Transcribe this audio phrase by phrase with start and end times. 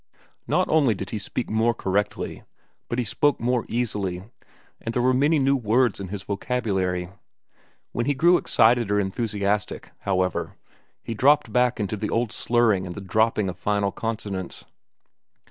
[0.47, 2.41] Not only did he speak more correctly,
[2.89, 4.23] but he spoke more easily,
[4.81, 7.09] and there were many new words in his vocabulary.
[7.91, 10.55] When he grew excited or enthusiastic, however,
[11.03, 14.65] he dropped back into the old slurring and the dropping of final consonants.